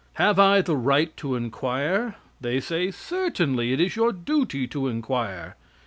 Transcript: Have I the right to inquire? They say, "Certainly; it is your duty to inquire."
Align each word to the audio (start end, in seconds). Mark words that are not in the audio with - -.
Have 0.13 0.39
I 0.39 0.61
the 0.61 0.75
right 0.75 1.15
to 1.17 1.35
inquire? 1.35 2.15
They 2.41 2.59
say, 2.59 2.89
"Certainly; 2.89 3.71
it 3.73 3.79
is 3.79 3.95
your 3.95 4.11
duty 4.11 4.65
to 4.69 4.87
inquire." 4.87 5.55